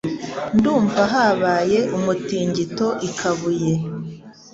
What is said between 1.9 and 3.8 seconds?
umutingito ikabuye.